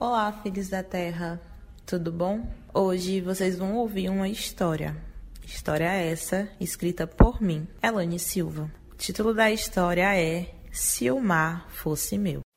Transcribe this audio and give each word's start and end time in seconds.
Olá, 0.00 0.30
filhos 0.44 0.68
da 0.68 0.80
Terra, 0.80 1.40
tudo 1.84 2.12
bom? 2.12 2.46
Hoje 2.72 3.20
vocês 3.20 3.58
vão 3.58 3.74
ouvir 3.74 4.08
uma 4.08 4.28
história. 4.28 4.96
História 5.44 5.86
essa 5.86 6.48
escrita 6.60 7.04
por 7.04 7.42
mim, 7.42 7.66
Elane 7.82 8.16
Silva. 8.16 8.70
O 8.92 8.94
título 8.94 9.34
da 9.34 9.50
história 9.50 10.16
é 10.16 10.54
Se 10.70 11.10
o 11.10 11.18
Mar 11.18 11.68
Fosse 11.70 12.16
Meu. 12.16 12.47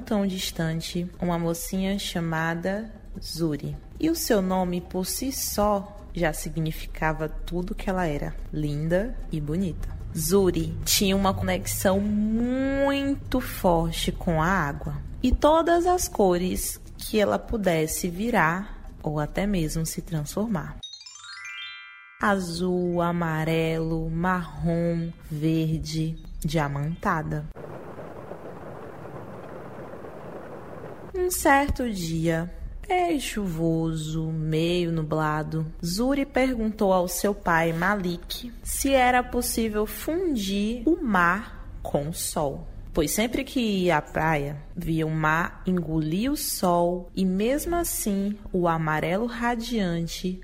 Tão 0.00 0.26
distante, 0.26 1.10
uma 1.20 1.38
mocinha 1.38 1.98
chamada 1.98 2.90
Zuri. 3.20 3.76
E 4.00 4.10
o 4.10 4.14
seu 4.14 4.40
nome 4.40 4.80
por 4.80 5.04
si 5.04 5.32
só 5.32 5.96
já 6.14 6.32
significava 6.32 7.28
tudo 7.28 7.74
que 7.74 7.88
ela 7.88 8.06
era: 8.06 8.34
linda 8.52 9.16
e 9.30 9.40
bonita. 9.40 9.88
Zuri 10.16 10.76
tinha 10.84 11.14
uma 11.14 11.34
conexão 11.34 12.00
muito 12.00 13.40
forte 13.40 14.10
com 14.10 14.42
a 14.42 14.46
água 14.46 14.96
e 15.22 15.30
todas 15.32 15.86
as 15.86 16.08
cores 16.08 16.80
que 16.96 17.20
ela 17.20 17.38
pudesse 17.38 18.08
virar 18.08 18.90
ou 19.02 19.20
até 19.20 19.46
mesmo 19.46 19.86
se 19.86 20.02
transformar. 20.02 20.76
Azul, 22.20 23.00
amarelo, 23.00 24.10
marrom, 24.10 25.12
verde, 25.30 26.18
diamantada. 26.40 27.46
Um 31.20 31.32
certo 31.32 31.90
dia, 31.90 32.48
é 32.88 33.18
chuvoso, 33.18 34.30
meio 34.30 34.92
nublado, 34.92 35.66
Zuri 35.84 36.24
perguntou 36.24 36.92
ao 36.92 37.08
seu 37.08 37.34
pai 37.34 37.72
Malik 37.72 38.52
se 38.62 38.92
era 38.92 39.20
possível 39.20 39.84
fundir 39.84 40.84
o 40.86 41.02
mar 41.02 41.68
com 41.82 42.08
o 42.08 42.14
sol. 42.14 42.68
Pois 42.94 43.10
sempre 43.10 43.42
que 43.42 43.58
ia 43.58 43.96
à 43.96 44.00
praia, 44.00 44.62
via 44.76 45.04
o 45.04 45.10
mar 45.10 45.60
engolir 45.66 46.30
o 46.30 46.36
sol 46.36 47.10
e 47.16 47.26
mesmo 47.26 47.74
assim 47.74 48.38
o 48.52 48.68
amarelo 48.68 49.26
radiante 49.26 50.40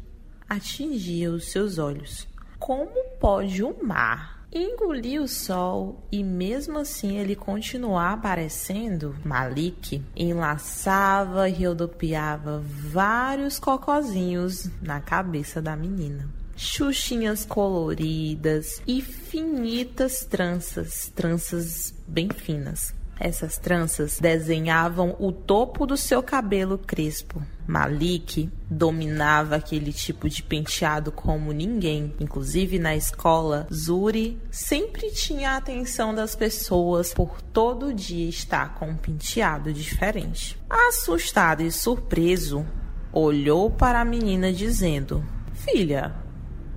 atingia 0.49 1.31
os 1.31 1.53
seus 1.53 1.79
olhos. 1.79 2.27
Como 2.59 2.91
pode 3.21 3.63
o 3.63 3.77
mar 3.81 4.44
engolir 4.55 5.21
o 5.21 5.27
sol 5.27 6.07
e 6.13 6.23
mesmo 6.23 6.79
assim 6.79 7.19
ele 7.19 7.35
continuar 7.35 8.13
aparecendo, 8.13 9.17
Malik 9.25 10.03
enlaçava 10.17 11.49
e 11.49 11.67
rodopiava 11.67 12.63
vários 12.65 13.59
cocozinhos 13.59 14.71
na 14.81 15.01
cabeça 15.01 15.61
da 15.61 15.75
menina. 15.75 16.29
Xuxinhas 16.57 17.45
coloridas 17.45 18.81
e 18.87 19.03
finitas 19.03 20.25
tranças, 20.25 21.11
tranças 21.15 21.93
bem 22.07 22.29
finas. 22.29 22.95
Essas 23.19 23.59
tranças 23.59 24.19
desenhavam 24.19 25.15
o 25.19 25.31
topo 25.31 25.87
do 25.87 25.97
seu 25.97 26.23
cabelo 26.23 26.79
crespo. 26.79 27.43
Malik 27.67 28.51
dominava 28.69 29.57
aquele 29.57 29.93
tipo 29.93 30.29
de 30.29 30.43
penteado 30.43 31.11
como 31.11 31.53
ninguém. 31.53 32.13
Inclusive 32.21 32.79
na 32.79 32.95
escola, 32.95 33.67
Zuri 33.73 34.39
sempre 34.51 35.11
tinha 35.13 35.53
a 35.53 35.57
atenção 35.57 36.15
das 36.15 36.35
pessoas 36.35 37.15
por 37.15 37.41
todo 37.41 37.95
dia 37.95 38.29
estar 38.29 38.75
com 38.75 38.89
um 38.91 38.97
penteado 38.97 39.73
diferente. 39.73 40.59
Assustado 40.69 41.63
e 41.63 41.71
surpreso, 41.71 42.67
olhou 43.13 43.71
para 43.71 44.01
a 44.01 44.05
menina 44.05 44.53
dizendo: 44.53 45.25
Filha, 45.55 46.15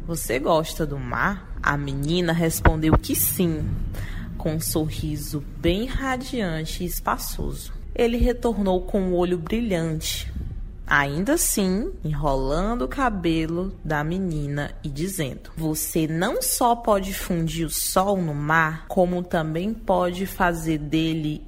você 0.05 0.39
gosta 0.39 0.85
do 0.85 0.97
mar? 0.97 1.57
A 1.61 1.75
menina 1.75 2.31
respondeu 2.31 2.97
que 2.97 3.13
sim 3.13 3.65
com 4.37 4.53
um 4.53 4.59
sorriso 4.59 5.43
bem 5.57 5.85
radiante 5.85 6.83
e 6.83 6.87
espaçoso. 6.87 7.73
Ele 7.95 8.17
retornou 8.17 8.81
com 8.81 9.09
o 9.09 9.15
olho 9.15 9.37
brilhante, 9.37 10.31
ainda 10.85 11.33
assim 11.33 11.91
enrolando 12.03 12.83
o 12.83 12.87
cabelo 12.87 13.73
da 13.83 14.03
menina 14.03 14.75
e 14.83 14.89
dizendo: 14.89 15.49
Você 15.57 16.07
não 16.07 16.41
só 16.41 16.75
pode 16.75 17.13
fundir 17.13 17.65
o 17.65 17.69
sol 17.69 18.21
no 18.21 18.33
mar, 18.33 18.85
como 18.87 19.23
também 19.23 19.73
pode 19.73 20.25
fazer 20.25 20.77
dele 20.77 21.43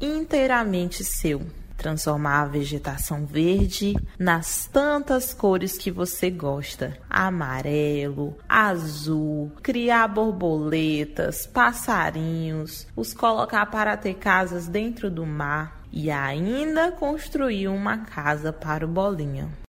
inteiramente 0.00 1.02
seu 1.02 1.42
transformar 1.76 2.42
a 2.42 2.46
vegetação 2.46 3.26
verde 3.26 3.94
nas 4.18 4.66
tantas 4.66 5.34
cores 5.34 5.76
que 5.76 5.90
você 5.90 6.30
gosta: 6.30 6.96
amarelo, 7.08 8.36
azul, 8.48 9.52
criar 9.62 10.08
borboletas, 10.08 11.46
passarinhos, 11.46 12.86
os 12.96 13.12
colocar 13.12 13.66
para 13.66 13.96
ter 13.96 14.14
casas 14.14 14.66
dentro 14.66 15.10
do 15.10 15.26
mar 15.26 15.84
e 15.92 16.10
ainda 16.10 16.90
construir 16.90 17.68
uma 17.68 17.98
casa 17.98 18.52
para 18.52 18.84
o 18.84 18.88
Bolinha. 18.88 19.63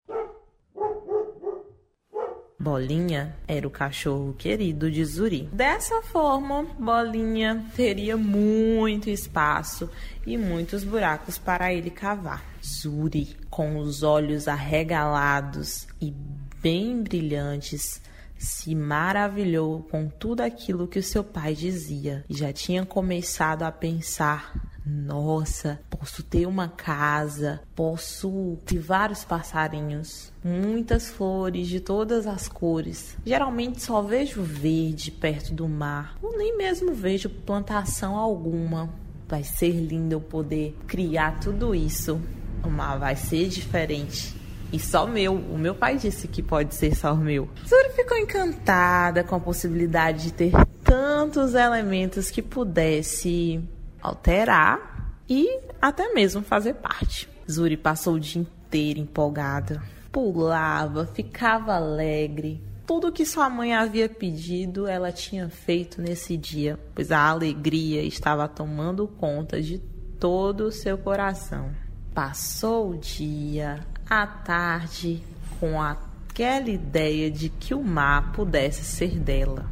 Bolinha 2.66 3.32
era 3.46 3.64
o 3.64 3.70
cachorro 3.70 4.34
querido 4.36 4.90
de 4.90 5.04
Zuri. 5.04 5.48
Dessa 5.52 6.02
forma, 6.02 6.64
Bolinha 6.76 7.64
teria 7.76 8.16
muito 8.16 9.08
espaço 9.08 9.88
e 10.26 10.36
muitos 10.36 10.82
buracos 10.82 11.38
para 11.38 11.72
ele 11.72 11.90
cavar. 11.90 12.44
Zuri, 12.60 13.36
com 13.48 13.78
os 13.78 14.02
olhos 14.02 14.48
arregalados 14.48 15.86
e 16.02 16.12
bem 16.60 17.00
brilhantes, 17.00 18.02
se 18.36 18.74
maravilhou 18.74 19.84
com 19.84 20.08
tudo 20.08 20.40
aquilo 20.40 20.88
que 20.88 20.98
o 20.98 21.04
seu 21.04 21.22
pai 21.22 21.54
dizia 21.54 22.24
e 22.28 22.36
já 22.36 22.52
tinha 22.52 22.84
começado 22.84 23.62
a 23.62 23.70
pensar 23.70 24.75
nossa, 24.88 25.80
posso 25.90 26.22
ter 26.22 26.46
uma 26.46 26.68
casa, 26.68 27.60
posso 27.74 28.56
ter 28.64 28.78
vários 28.78 29.24
passarinhos, 29.24 30.32
muitas 30.44 31.08
flores 31.08 31.66
de 31.66 31.80
todas 31.80 32.24
as 32.24 32.46
cores. 32.46 33.16
Geralmente 33.26 33.82
só 33.82 34.00
vejo 34.00 34.42
verde 34.42 35.10
perto 35.10 35.52
do 35.52 35.66
mar, 35.66 36.16
ou 36.22 36.38
nem 36.38 36.56
mesmo 36.56 36.94
vejo 36.94 37.28
plantação 37.28 38.16
alguma. 38.16 38.88
Vai 39.26 39.42
ser 39.42 39.72
lindo 39.72 40.12
eu 40.12 40.20
poder 40.20 40.76
criar 40.86 41.40
tudo 41.40 41.74
isso. 41.74 42.20
O 42.62 42.70
mar 42.70 42.96
vai 42.96 43.16
ser 43.16 43.48
diferente. 43.48 44.36
E 44.72 44.78
só 44.78 45.04
meu. 45.04 45.34
O 45.34 45.58
meu 45.58 45.74
pai 45.74 45.96
disse 45.96 46.28
que 46.28 46.42
pode 46.42 46.76
ser 46.76 46.94
só 46.94 47.12
meu. 47.12 47.48
Zuri 47.66 47.90
ficou 47.90 48.16
encantada 48.18 49.24
com 49.24 49.34
a 49.34 49.40
possibilidade 49.40 50.24
de 50.24 50.32
ter 50.32 50.52
tantos 50.84 51.54
elementos 51.54 52.30
que 52.30 52.40
pudesse 52.40 53.60
alterar 54.00 55.12
e 55.28 55.60
até 55.80 56.12
mesmo 56.12 56.42
fazer 56.42 56.74
parte. 56.74 57.28
Zuri 57.50 57.76
passou 57.76 58.14
o 58.14 58.20
dia 58.20 58.42
inteiro 58.42 59.00
empolgada, 59.00 59.82
pulava, 60.10 61.06
ficava 61.06 61.74
alegre. 61.74 62.62
Tudo 62.86 63.12
que 63.12 63.26
sua 63.26 63.50
mãe 63.50 63.74
havia 63.74 64.08
pedido, 64.08 64.86
ela 64.86 65.10
tinha 65.10 65.48
feito 65.48 66.00
nesse 66.00 66.36
dia, 66.36 66.78
pois 66.94 67.10
a 67.10 67.28
alegria 67.28 68.02
estava 68.02 68.46
tomando 68.46 69.08
conta 69.08 69.60
de 69.60 69.78
todo 70.20 70.66
o 70.66 70.72
seu 70.72 70.96
coração. 70.96 71.70
Passou 72.14 72.90
o 72.90 72.98
dia, 72.98 73.80
a 74.08 74.26
tarde, 74.26 75.22
com 75.58 75.82
aquela 75.82 76.70
ideia 76.70 77.30
de 77.30 77.48
que 77.48 77.74
o 77.74 77.82
mar 77.82 78.32
pudesse 78.32 78.84
ser 78.84 79.18
dela, 79.18 79.66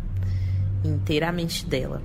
inteiramente 0.84 1.64
dela. 1.64 2.02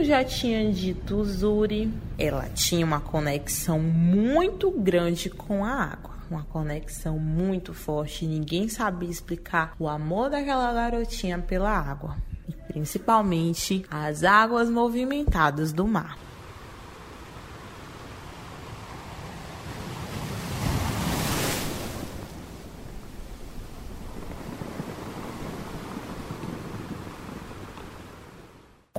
Como 0.00 0.08
já 0.08 0.24
tinha 0.24 0.72
dito 0.72 1.22
Zuri, 1.26 1.92
ela 2.18 2.48
tinha 2.54 2.86
uma 2.86 3.00
conexão 3.00 3.78
muito 3.78 4.70
grande 4.70 5.28
com 5.28 5.62
a 5.62 5.74
água. 5.74 6.14
Uma 6.30 6.42
conexão 6.42 7.18
muito 7.18 7.74
forte. 7.74 8.24
Ninguém 8.24 8.66
sabia 8.66 9.10
explicar 9.10 9.74
o 9.78 9.86
amor 9.86 10.30
daquela 10.30 10.72
garotinha 10.72 11.38
pela 11.38 11.70
água. 11.70 12.16
E 12.48 12.52
principalmente 12.72 13.84
as 13.90 14.24
águas 14.24 14.70
movimentadas 14.70 15.70
do 15.70 15.86
mar. 15.86 16.16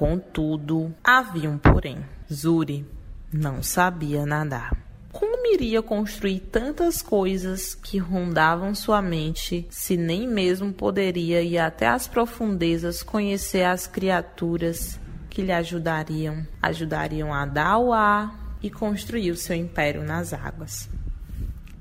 Contudo, 0.01 0.91
havia 1.03 1.47
um 1.47 1.59
porém. 1.59 2.03
Zuri 2.33 2.83
não 3.31 3.61
sabia 3.61 4.25
nadar. 4.25 4.75
Como 5.11 5.45
iria 5.53 5.79
construir 5.83 6.39
tantas 6.39 7.03
coisas 7.03 7.75
que 7.75 7.99
rondavam 7.99 8.73
sua 8.73 8.99
mente 8.99 9.67
se 9.69 9.95
nem 9.95 10.27
mesmo 10.27 10.73
poderia 10.73 11.43
ir 11.43 11.59
até 11.59 11.87
as 11.87 12.07
profundezas 12.07 13.03
conhecer 13.03 13.61
as 13.61 13.85
criaturas 13.85 14.99
que 15.29 15.43
lhe 15.43 15.51
ajudariam, 15.51 16.47
ajudariam 16.59 17.31
a 17.31 17.45
dar 17.45 17.77
o 17.77 17.93
ar 17.93 18.57
e 18.59 18.71
construir 18.71 19.29
o 19.29 19.37
seu 19.37 19.55
império 19.55 20.03
nas 20.03 20.33
águas. 20.33 20.89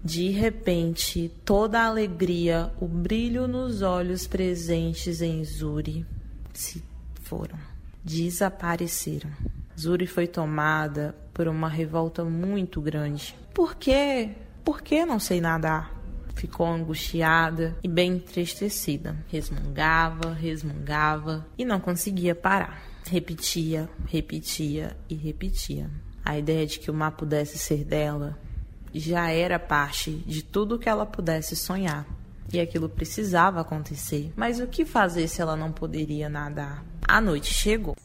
De 0.04 0.28
repente, 0.28 1.32
toda 1.42 1.80
a 1.80 1.86
alegria, 1.86 2.70
o 2.82 2.86
brilho 2.86 3.48
nos 3.48 3.80
olhos 3.80 4.26
presentes 4.26 5.22
em 5.22 5.42
Zuri 5.42 6.04
se 6.52 6.84
foram, 7.22 7.70
desapareceram. 8.04 9.30
Zuri 9.78 10.06
foi 10.06 10.26
tomada 10.26 11.14
por 11.32 11.48
uma 11.48 11.68
revolta 11.68 12.24
muito 12.24 12.80
grande. 12.80 13.34
Por 13.54 13.74
quê? 13.74 14.30
Por 14.64 14.82
que 14.82 15.04
não 15.04 15.18
sei 15.18 15.40
nadar? 15.40 15.98
Ficou 16.34 16.66
angustiada 16.66 17.76
e 17.82 17.88
bem 17.88 18.12
entristecida. 18.12 19.16
Resmungava, 19.28 20.32
resmungava 20.32 21.46
e 21.56 21.64
não 21.64 21.80
conseguia 21.80 22.34
parar. 22.34 22.82
Repetia, 23.06 23.88
repetia 24.06 24.96
e 25.08 25.14
repetia. 25.14 25.90
A 26.24 26.38
ideia 26.38 26.66
de 26.66 26.78
que 26.78 26.90
o 26.90 26.94
mar 26.94 27.12
pudesse 27.12 27.58
ser 27.58 27.84
dela 27.84 28.38
já 28.92 29.30
era 29.30 29.58
parte 29.58 30.10
de 30.26 30.42
tudo 30.42 30.78
que 30.78 30.88
ela 30.88 31.06
pudesse 31.06 31.56
sonhar. 31.56 32.06
E 32.52 32.60
aquilo 32.60 32.88
precisava 32.88 33.60
acontecer. 33.60 34.32
Mas 34.36 34.60
o 34.60 34.66
que 34.66 34.84
fazer 34.84 35.28
se 35.28 35.40
ela 35.40 35.56
não 35.56 35.70
poderia 35.70 36.28
nadar? 36.28 36.84
A 37.06 37.20
noite 37.20 37.52
chegou. 37.52 37.96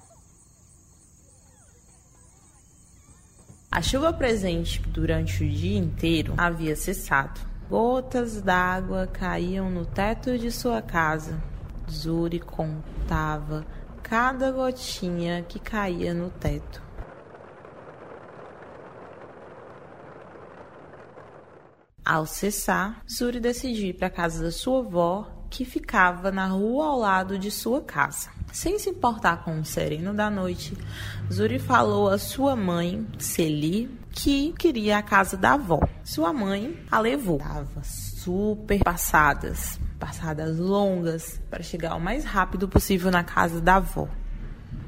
A 3.72 3.82
chuva 3.82 4.14
presente 4.14 4.80
durante 4.82 5.44
o 5.44 5.50
dia 5.50 5.78
inteiro 5.78 6.34
havia 6.38 6.76
cessado. 6.76 7.42
Gotas 7.70 8.42
d'água 8.42 9.08
caíam 9.08 9.70
no 9.70 9.86
teto 9.86 10.38
de 10.38 10.52
sua 10.52 10.82
casa. 10.82 11.42
Zuri 11.92 12.40
contava 12.40 13.66
cada 14.02 14.52
gotinha 14.52 15.44
que 15.44 15.60
caía 15.60 16.14
no 16.14 16.30
teto. 16.30 16.82
Ao 22.06 22.28
cessar, 22.28 23.02
Zuri 23.12 23.40
decidiu 23.40 23.88
ir 23.88 23.94
para 23.94 24.06
a 24.06 24.12
casa 24.12 24.44
da 24.44 24.52
sua 24.52 24.82
avó, 24.82 25.48
que 25.50 25.66
ficava 25.66 26.32
na 26.32 26.46
rua 26.46 26.86
ao 26.86 27.00
lado 27.00 27.40
de 27.40 27.50
sua 27.50 27.82
casa. 27.82 28.30
Sem 28.54 28.78
se 28.78 28.92
importar 28.92 29.44
com 29.44 29.60
o 29.60 29.66
sereno 29.66 30.14
da 30.14 30.30
noite, 30.30 30.78
Zuri 31.34 31.58
falou 31.58 32.08
à 32.08 32.20
sua 32.20 32.56
mãe, 32.56 33.08
Celi, 33.18 33.90
que 34.12 34.54
queria 34.54 35.00
a 35.00 35.02
casa 35.02 35.36
da 35.36 35.54
avó. 35.54 35.80
Sua 36.04 36.32
mãe 36.32 36.80
a 36.92 37.00
levou. 37.00 37.40
Tava 37.40 37.84
super 37.84 38.84
passadas, 38.84 39.80
passadas 40.00 40.60
longas, 40.60 41.42
para 41.50 41.64
chegar 41.64 41.96
o 41.96 42.00
mais 42.00 42.24
rápido 42.24 42.70
possível 42.70 43.10
na 43.10 43.24
casa 43.24 43.60
da 43.60 43.78
avó 43.78 44.08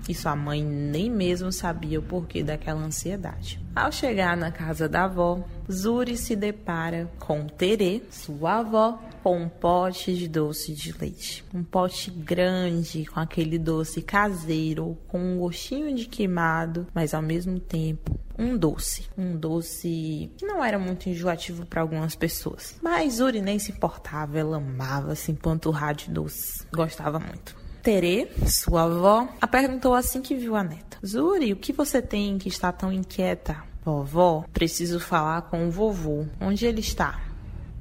e 0.08 0.14
sua 0.14 0.36
mãe 0.36 0.64
nem 0.64 1.10
mesmo 1.10 1.52
sabia 1.52 2.00
o 2.00 2.04
porquê 2.04 2.44
daquela 2.44 2.82
ansiedade. 2.82 3.60
Ao 3.76 3.92
chegar 3.92 4.36
na 4.36 4.52
casa 4.52 4.90
da 4.90 5.04
avó, 5.04 5.44
Zuri 5.72 6.18
se 6.18 6.36
depara 6.36 7.12
com 7.20 7.46
Terê, 7.46 8.02
sua 8.10 8.60
avó, 8.60 9.00
com 9.22 9.42
um 9.42 9.50
pote 9.50 10.16
de 10.16 10.28
doce 10.28 10.74
de 10.74 10.98
leite. 10.98 11.44
Um 11.54 11.64
pote 11.64 12.10
grande 12.10 13.06
com 13.06 13.20
aquele 13.20 13.60
doce 13.60 14.02
caseiro, 14.02 14.98
com 15.08 15.20
um 15.20 15.38
gostinho 15.38 15.94
de 15.94 16.06
queimado, 16.06 16.88
mas 16.94 17.14
ao 17.14 17.22
mesmo 17.22 17.60
tempo 17.60 18.18
um 18.38 18.58
doce. 18.58 19.08
Um 19.18 19.36
doce 19.36 20.32
que 20.38 20.46
não 20.46 20.64
era 20.64 20.80
muito 20.80 21.10
enjoativo 21.10 21.66
para 21.66 21.82
algumas 21.82 22.16
pessoas. 22.16 22.76
Mas 22.82 23.16
Zuri 23.16 23.42
nem 23.42 23.60
se 23.60 23.72
importava, 23.72 24.40
ela 24.40 24.58
amava 24.58 25.16
se 25.16 25.32
empanturrar 25.32 25.96
de 25.96 26.10
doce. 26.10 26.66
Gostava 26.72 27.20
muito. 27.20 27.67
Terê, 27.88 28.28
sua 28.46 28.84
avó, 28.84 29.30
a 29.40 29.48
perguntou 29.48 29.96
assim 29.96 30.22
que 30.22 30.36
viu 30.36 30.58
a 30.58 30.62
neta: 30.62 30.98
Zuri, 31.06 31.54
o 31.54 31.56
que 31.56 31.72
você 31.72 32.02
tem 32.02 32.38
que 32.38 32.50
está 32.50 32.70
tão 32.70 32.92
inquieta? 32.92 33.64
Vovó, 33.82 34.44
preciso 34.52 35.00
falar 35.00 35.44
com 35.44 35.66
o 35.66 35.72
vovô. 35.72 36.26
Onde 36.42 36.66
ele 36.66 36.82
está? 36.82 37.18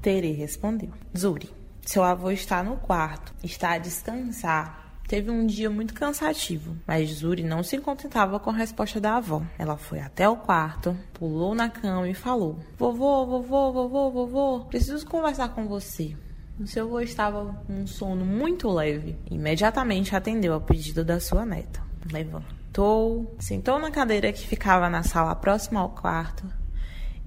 Terê 0.00 0.30
respondeu: 0.30 0.90
Zuri, 1.18 1.50
seu 1.82 2.04
avô 2.04 2.30
está 2.30 2.62
no 2.62 2.76
quarto, 2.76 3.34
está 3.42 3.72
a 3.72 3.78
descansar. 3.78 5.00
Teve 5.08 5.28
um 5.28 5.44
dia 5.44 5.68
muito 5.68 5.92
cansativo, 5.92 6.76
mas 6.86 7.10
Zuri 7.10 7.42
não 7.42 7.64
se 7.64 7.76
contentava 7.78 8.38
com 8.38 8.50
a 8.50 8.56
resposta 8.56 9.00
da 9.00 9.16
avó. 9.16 9.42
Ela 9.58 9.76
foi 9.76 9.98
até 9.98 10.28
o 10.28 10.36
quarto, 10.36 10.96
pulou 11.14 11.52
na 11.52 11.68
cama 11.68 12.08
e 12.08 12.14
falou: 12.14 12.60
Vovô, 12.78 13.26
vovô, 13.26 13.72
vovô, 13.72 14.10
vovô, 14.12 14.64
preciso 14.66 15.04
conversar 15.04 15.48
com 15.48 15.66
você. 15.66 16.16
O 16.58 16.66
seu 16.66 16.86
avô 16.86 17.00
estava 17.00 17.52
com 17.66 17.82
um 17.82 17.86
sono 17.86 18.24
muito 18.24 18.70
leve. 18.70 19.14
Imediatamente 19.30 20.16
atendeu 20.16 20.54
ao 20.54 20.60
pedido 20.60 21.04
da 21.04 21.20
sua 21.20 21.44
neta. 21.44 21.82
Levantou, 22.10 23.36
sentou 23.38 23.78
na 23.78 23.90
cadeira 23.90 24.32
que 24.32 24.46
ficava 24.46 24.88
na 24.88 25.02
sala 25.02 25.34
próxima 25.34 25.80
ao 25.80 25.90
quarto 25.90 26.44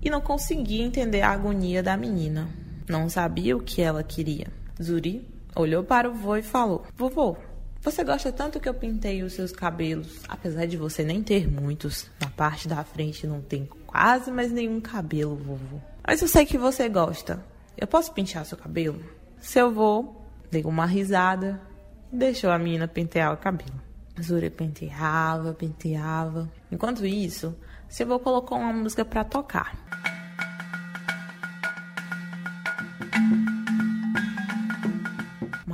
e 0.01 0.09
não 0.09 0.19
conseguia 0.19 0.83
entender 0.83 1.21
a 1.21 1.29
agonia 1.29 1.83
da 1.83 1.95
menina. 1.95 2.49
Não 2.87 3.07
sabia 3.07 3.55
o 3.55 3.61
que 3.61 3.83
ela 3.83 4.03
queria. 4.03 4.47
Zuri 4.81 5.27
olhou 5.55 5.83
para 5.83 6.09
o 6.09 6.13
vô 6.13 6.35
e 6.35 6.41
falou: 6.41 6.83
Vovô, 6.97 7.37
você 7.81 8.03
gosta 8.03 8.31
tanto 8.31 8.59
que 8.59 8.67
eu 8.67 8.73
pintei 8.73 9.21
os 9.21 9.33
seus 9.33 9.51
cabelos, 9.51 10.21
apesar 10.27 10.65
de 10.65 10.75
você 10.75 11.03
nem 11.03 11.21
ter 11.21 11.47
muitos. 11.47 12.09
Na 12.19 12.31
parte 12.31 12.67
da 12.67 12.83
frente 12.83 13.27
não 13.27 13.41
tem 13.41 13.69
quase 13.85 14.31
mais 14.31 14.51
nenhum 14.51 14.81
cabelo, 14.81 15.35
vovô. 15.35 15.77
Mas 16.05 16.19
eu 16.21 16.27
sei 16.27 16.47
que 16.47 16.57
você 16.57 16.89
gosta. 16.89 17.45
Eu 17.77 17.87
posso 17.87 18.11
pentear 18.11 18.43
seu 18.43 18.57
cabelo? 18.57 19.19
Seu 19.39 19.68
avô 19.68 20.15
deu 20.51 20.68
uma 20.68 20.86
risada 20.86 21.62
e 22.12 22.18
deixou 22.18 22.51
a 22.51 22.59
menina 22.59 22.88
pentear 22.88 23.33
o 23.33 23.38
cabelo. 23.38 23.80
Zuri 24.21 24.50
penteava, 24.50 25.53
penteava. 25.53 26.50
Enquanto 26.71 27.06
isso, 27.06 27.56
seu 27.88 28.06
avô 28.06 28.19
colocou 28.19 28.57
uma 28.57 28.74
música 28.74 29.06
para 29.06 29.24
tocar. 29.24 29.77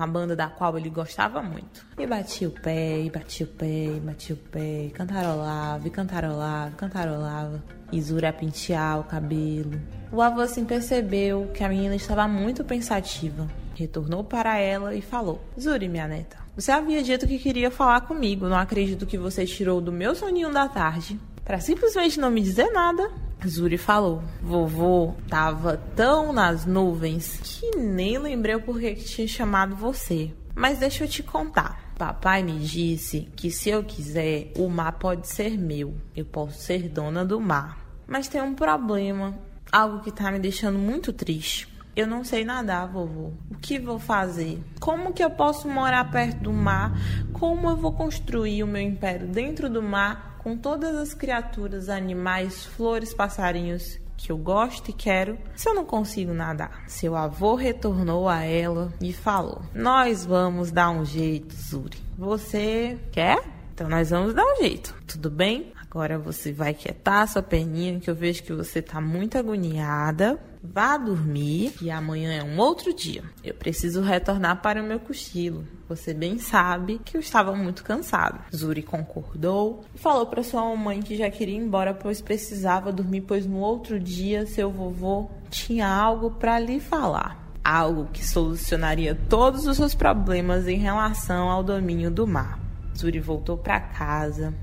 Uma 0.05 0.11
banda 0.11 0.35
da 0.35 0.47
qual 0.47 0.77
ele 0.77 0.91
gostava 0.91 1.41
muito. 1.41 1.83
E 1.97 2.05
batia 2.05 2.47
o 2.47 2.51
pé, 2.51 3.01
e 3.01 3.09
batia 3.09 3.43
o 3.47 3.49
pé, 3.49 3.85
e 3.85 3.99
batia 3.99 4.35
o 4.35 4.37
pé, 4.37 4.85
e 4.85 4.89
cantarolava, 4.91 5.87
e 5.87 5.89
cantarolava, 5.89 6.69
e 6.69 6.75
cantarolava. 6.75 7.63
E 7.91 7.99
Zura 7.99 8.31
pentear 8.31 8.99
o 8.99 9.03
cabelo. 9.03 9.81
O 10.11 10.21
avô 10.21 10.41
assim 10.41 10.63
percebeu 10.63 11.49
que 11.55 11.63
a 11.63 11.69
menina 11.69 11.95
estava 11.95 12.27
muito 12.27 12.63
pensativa. 12.63 13.47
Retornou 13.73 14.23
para 14.23 14.59
ela 14.59 14.93
e 14.93 15.01
falou: 15.01 15.43
Zuri, 15.59 15.89
minha 15.89 16.07
neta, 16.07 16.37
você 16.55 16.71
havia 16.71 17.01
dito 17.01 17.25
que 17.25 17.39
queria 17.39 17.71
falar 17.71 18.01
comigo. 18.01 18.47
Não 18.47 18.57
acredito 18.57 19.07
que 19.07 19.17
você 19.17 19.43
tirou 19.43 19.81
do 19.81 19.91
meu 19.91 20.13
soninho 20.13 20.53
da 20.53 20.69
tarde 20.69 21.19
para 21.43 21.59
simplesmente 21.59 22.19
não 22.19 22.29
me 22.29 22.41
dizer 22.41 22.71
nada. 22.71 23.09
Zuri 23.49 23.77
falou: 23.77 24.23
Vovô 24.41 25.15
tava 25.29 25.77
tão 25.95 26.33
nas 26.33 26.65
nuvens 26.65 27.39
que 27.41 27.77
nem 27.77 28.17
lembrei 28.17 28.55
o 28.55 28.61
porquê 28.61 28.95
que 28.95 29.03
tinha 29.03 29.27
chamado 29.27 29.75
você. 29.75 30.31
Mas 30.53 30.79
deixa 30.79 31.03
eu 31.03 31.07
te 31.07 31.21
contar. 31.21 31.93
Papai 31.97 32.43
me 32.43 32.59
disse 32.59 33.29
que 33.35 33.49
se 33.49 33.69
eu 33.69 33.83
quiser, 33.83 34.51
o 34.57 34.69
mar 34.69 34.93
pode 34.93 35.27
ser 35.27 35.57
meu. 35.57 35.95
Eu 36.15 36.25
posso 36.25 36.59
ser 36.59 36.89
dona 36.89 37.25
do 37.25 37.39
mar. 37.39 37.77
Mas 38.07 38.27
tem 38.27 38.41
um 38.41 38.53
problema 38.53 39.37
algo 39.71 40.01
que 40.01 40.11
tá 40.11 40.31
me 40.31 40.39
deixando 40.39 40.77
muito 40.77 41.11
triste. 41.11 41.73
Eu 41.95 42.05
não 42.05 42.25
sei 42.25 42.43
nadar, 42.43 42.87
vovô. 42.87 43.31
O 43.49 43.55
que 43.55 43.79
vou 43.79 43.97
fazer? 43.97 44.61
Como 44.81 45.13
que 45.13 45.23
eu 45.23 45.29
posso 45.29 45.67
morar 45.69 46.11
perto 46.11 46.39
do 46.43 46.51
mar? 46.51 46.91
Como 47.31 47.69
eu 47.69 47.77
vou 47.77 47.93
construir 47.93 48.63
o 48.63 48.67
meu 48.67 48.81
império 48.81 49.27
dentro 49.27 49.69
do 49.69 49.81
mar 49.81 50.34
com 50.45 50.55
todas 50.55 50.95
as 50.95 51.11
criaturas, 51.11 51.89
animais, 51.89 52.65
flores, 52.65 53.15
passarinhos 53.15 53.99
que 54.15 54.31
eu 54.31 54.37
gosto 54.37 54.91
e 54.91 54.93
quero 54.93 55.39
se 55.55 55.67
eu 55.67 55.73
não 55.73 55.83
consigo 55.83 56.35
nadar? 56.35 56.83
Seu 56.85 57.15
avô 57.15 57.55
retornou 57.55 58.29
a 58.29 58.43
ela 58.43 58.93
e 59.01 59.11
falou: 59.11 59.63
Nós 59.73 60.23
vamos 60.23 60.71
dar 60.71 60.91
um 60.91 61.03
jeito, 61.03 61.55
Zuri. 61.55 61.97
Você 62.15 62.95
quer? 63.11 63.43
Então 63.73 63.89
nós 63.89 64.11
vamos 64.11 64.35
dar 64.35 64.45
um 64.45 64.57
jeito. 64.57 64.95
Tudo 65.07 65.31
bem? 65.31 65.73
Agora 65.81 66.19
você 66.19 66.53
vai 66.53 66.75
quietar 66.75 67.27
sua 67.27 67.41
perninha, 67.41 67.99
que 67.99 68.09
eu 68.09 68.15
vejo 68.15 68.43
que 68.43 68.53
você 68.53 68.83
tá 68.83 69.01
muito 69.01 69.39
agoniada. 69.39 70.39
Vá 70.73 70.97
dormir 70.97 71.73
e 71.81 71.91
amanhã 71.91 72.33
é 72.33 72.43
um 72.43 72.57
outro 72.57 72.93
dia. 72.93 73.23
Eu 73.43 73.53
preciso 73.53 74.01
retornar 74.01 74.61
para 74.61 74.81
o 74.81 74.85
meu 74.85 74.99
cochilo. 74.99 75.65
Você 75.87 76.13
bem 76.13 76.39
sabe 76.39 76.99
que 77.05 77.15
eu 77.15 77.21
estava 77.21 77.55
muito 77.55 77.83
cansado. 77.83 78.39
Zuri 78.55 78.81
concordou 78.81 79.83
e 79.93 79.99
falou 79.99 80.25
para 80.25 80.41
sua 80.41 80.63
mamãe 80.63 81.01
que 81.01 81.15
já 81.15 81.29
queria 81.29 81.55
ir 81.55 81.59
embora, 81.59 81.93
pois 81.93 82.19
precisava 82.19 82.91
dormir, 82.91 83.21
pois 83.21 83.45
no 83.45 83.57
outro 83.57 83.99
dia 83.99 84.45
seu 84.47 84.71
vovô 84.71 85.29
tinha 85.49 85.87
algo 85.87 86.31
para 86.31 86.57
lhe 86.59 86.79
falar. 86.79 87.53
Algo 87.63 88.05
que 88.11 88.25
solucionaria 88.25 89.15
todos 89.29 89.67
os 89.67 89.77
seus 89.77 89.93
problemas 89.93 90.67
em 90.67 90.77
relação 90.77 91.49
ao 91.49 91.63
domínio 91.63 92.09
do 92.09 92.25
mar. 92.25 92.59
Zuri 92.97 93.19
voltou 93.19 93.57
para 93.57 93.79
casa, 93.79 94.53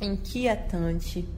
inquietante, 0.00 1.28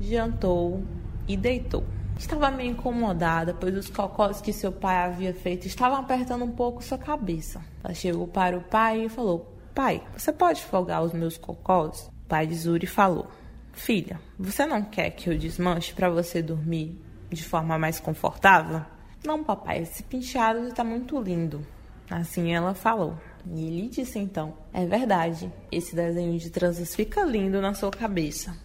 jantou 0.00 0.84
e 1.26 1.36
deitou. 1.36 1.84
Estava 2.18 2.50
meio 2.50 2.70
incomodada, 2.70 3.54
pois 3.54 3.76
os 3.76 3.90
cocós 3.90 4.40
que 4.40 4.52
seu 4.52 4.72
pai 4.72 4.96
havia 4.96 5.34
feito 5.34 5.66
estavam 5.66 5.98
apertando 5.98 6.44
um 6.44 6.50
pouco 6.50 6.82
sua 6.82 6.98
cabeça. 6.98 7.62
Ela 7.84 7.94
chegou 7.94 8.26
para 8.26 8.56
o 8.56 8.62
pai 8.62 9.04
e 9.04 9.08
falou: 9.08 9.54
Pai, 9.74 10.02
você 10.16 10.32
pode 10.32 10.62
folgar 10.62 11.02
os 11.02 11.12
meus 11.12 11.36
cocós? 11.36 12.10
O 12.24 12.28
pai 12.28 12.46
de 12.46 12.54
Zuri 12.54 12.86
falou: 12.86 13.26
Filha, 13.72 14.18
você 14.38 14.64
não 14.64 14.82
quer 14.82 15.10
que 15.10 15.28
eu 15.28 15.38
desmanche 15.38 15.92
para 15.92 16.08
você 16.08 16.40
dormir 16.40 16.98
de 17.30 17.44
forma 17.44 17.78
mais 17.78 18.00
confortável? 18.00 18.82
Não, 19.24 19.44
papai, 19.44 19.82
esse 19.82 20.02
penteado 20.02 20.68
está 20.68 20.82
muito 20.82 21.20
lindo. 21.20 21.64
Assim 22.10 22.54
ela 22.54 22.72
falou. 22.72 23.18
E 23.46 23.66
ele 23.66 23.88
disse 23.88 24.18
então: 24.18 24.54
É 24.72 24.86
verdade, 24.86 25.52
esse 25.70 25.94
desenho 25.94 26.38
de 26.38 26.50
tranças 26.50 26.94
fica 26.94 27.22
lindo 27.22 27.60
na 27.60 27.74
sua 27.74 27.90
cabeça. 27.90 28.56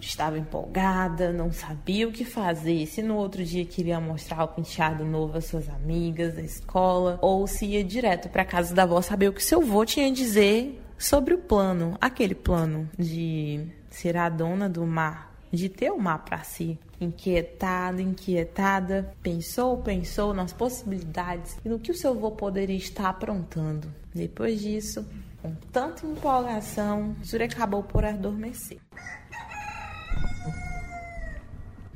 Estava 0.00 0.38
empolgada, 0.38 1.32
não 1.32 1.52
sabia 1.52 2.06
o 2.06 2.12
que 2.12 2.24
fazer, 2.24 2.86
se 2.86 3.02
no 3.02 3.16
outro 3.16 3.44
dia 3.44 3.64
queria 3.64 3.98
mostrar 4.00 4.44
o 4.44 4.48
penteado 4.48 5.04
novo 5.04 5.38
às 5.38 5.46
suas 5.46 5.68
amigas 5.68 6.34
da 6.34 6.42
escola, 6.42 7.18
ou 7.22 7.46
se 7.46 7.66
ia 7.66 7.82
direto 7.82 8.28
para 8.28 8.44
casa 8.44 8.74
da 8.74 8.82
avó 8.82 9.00
saber 9.00 9.28
o 9.28 9.32
que 9.32 9.42
seu 9.42 9.60
avô 9.62 9.84
tinha 9.84 10.08
a 10.08 10.12
dizer 10.12 10.80
sobre 10.98 11.34
o 11.34 11.38
plano, 11.38 11.96
aquele 12.00 12.34
plano 12.34 12.88
de 12.98 13.66
ser 13.88 14.16
a 14.16 14.28
dona 14.28 14.68
do 14.68 14.86
mar, 14.86 15.34
de 15.50 15.68
ter 15.68 15.90
o 15.90 15.98
mar 15.98 16.24
para 16.24 16.42
si. 16.42 16.78
Inquietada, 17.00 18.02
inquietada, 18.02 19.14
pensou, 19.22 19.78
pensou 19.78 20.34
nas 20.34 20.52
possibilidades 20.52 21.56
e 21.64 21.68
no 21.68 21.78
que 21.78 21.90
o 21.90 21.96
seu 21.96 22.10
avô 22.10 22.30
poderia 22.30 22.76
estar 22.76 23.08
aprontando. 23.08 23.92
Depois 24.14 24.60
disso, 24.60 25.06
com 25.40 25.54
tanta 25.72 26.06
empolgação, 26.06 27.16
Zuri 27.24 27.44
acabou 27.44 27.82
por 27.82 28.04
adormecer. 28.04 28.78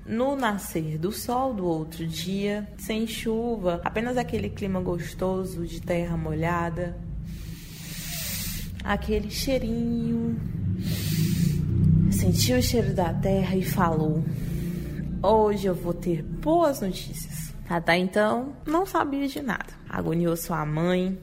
No 0.07 0.37
nascer 0.37 0.99
do 0.99 1.11
sol 1.11 1.55
do 1.55 1.65
outro 1.67 2.07
dia, 2.07 2.69
sem 2.77 3.07
chuva, 3.07 3.81
apenas 3.83 4.19
aquele 4.19 4.51
clima 4.51 4.79
gostoso 4.79 5.67
de 5.67 5.81
terra 5.81 6.15
molhada, 6.15 6.95
aquele 8.85 9.31
cheirinho. 9.31 10.39
Sentiu 12.13 12.59
o 12.59 12.63
cheiro 12.63 12.93
da 12.95 13.15
terra 13.15 13.57
e 13.57 13.65
falou: 13.65 14.23
Hoje 15.23 15.67
eu 15.67 15.75
vou 15.75 15.95
ter 15.95 16.23
boas 16.23 16.83
notícias. 16.83 17.55
Até 17.67 17.97
então, 17.97 18.55
não 18.67 18.85
sabia 18.85 19.27
de 19.27 19.41
nada. 19.41 19.73
Agoniou 19.89 20.37
sua 20.37 20.67
mãe, 20.67 21.19